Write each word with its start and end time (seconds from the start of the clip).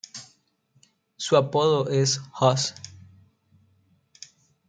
Su 1.15 1.37
apodo 1.37 1.87
es 1.91 2.19
"Hoss". 2.39 2.73